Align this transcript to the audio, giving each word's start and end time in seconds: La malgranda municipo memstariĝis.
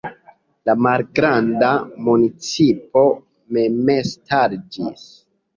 La 0.69 0.73
malgranda 0.85 1.69
municipo 2.07 3.05
memstariĝis. 3.59 5.07